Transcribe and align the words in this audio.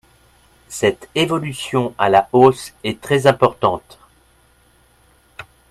Cette 0.67 1.09
évolution 1.13 1.93
à 1.99 2.09
la 2.09 2.27
hausse 2.31 2.73
est 2.83 2.99
très 2.99 3.27
importante. 3.27 3.99